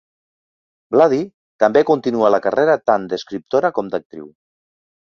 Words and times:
Vlady 0.95 1.19
també 1.65 1.85
continua 1.91 2.33
la 2.37 2.41
carrera 2.47 2.81
tant 2.93 3.07
d'escriptora 3.13 3.77
com 3.79 3.95
d'actriu. 3.97 4.31